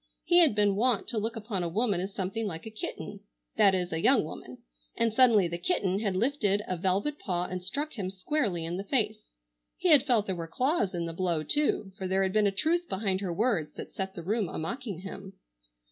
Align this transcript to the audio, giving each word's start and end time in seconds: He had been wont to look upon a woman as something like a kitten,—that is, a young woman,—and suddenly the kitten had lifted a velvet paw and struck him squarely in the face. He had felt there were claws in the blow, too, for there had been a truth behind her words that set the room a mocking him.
He 0.23 0.39
had 0.39 0.55
been 0.55 0.75
wont 0.75 1.07
to 1.09 1.19
look 1.19 1.35
upon 1.35 1.61
a 1.61 1.69
woman 1.69 2.01
as 2.01 2.11
something 2.15 2.47
like 2.47 2.65
a 2.65 2.71
kitten,—that 2.71 3.75
is, 3.75 3.93
a 3.93 4.01
young 4.01 4.23
woman,—and 4.23 5.13
suddenly 5.13 5.47
the 5.47 5.59
kitten 5.59 5.99
had 5.99 6.15
lifted 6.15 6.63
a 6.67 6.75
velvet 6.75 7.19
paw 7.19 7.45
and 7.45 7.61
struck 7.63 7.93
him 7.93 8.09
squarely 8.09 8.65
in 8.65 8.77
the 8.77 8.83
face. 8.83 9.29
He 9.77 9.89
had 9.89 10.01
felt 10.07 10.25
there 10.25 10.33
were 10.35 10.47
claws 10.47 10.95
in 10.95 11.05
the 11.05 11.13
blow, 11.13 11.43
too, 11.43 11.91
for 11.99 12.07
there 12.07 12.23
had 12.23 12.33
been 12.33 12.47
a 12.47 12.51
truth 12.51 12.89
behind 12.89 13.21
her 13.21 13.31
words 13.31 13.75
that 13.75 13.93
set 13.93 14.15
the 14.15 14.23
room 14.23 14.49
a 14.49 14.57
mocking 14.57 15.01
him. 15.01 15.33